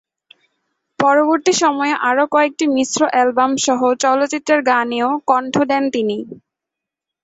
[0.99, 6.17] পরবর্তী সময়ে আরও কয়েকটি মিশ্র অ্যালবামসহ চলচ্চিত্রের গানেও কণ্ঠ দেন তিনি।